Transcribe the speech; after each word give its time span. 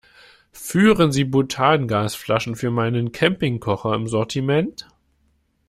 Führen 0.55 1.11
Sie 1.11 1.25
Butangasflaschen 1.25 2.55
für 2.55 2.71
meinen 2.71 3.11
Campingkocher 3.11 3.93
im 3.93 4.07
Sortiment? 4.07 4.87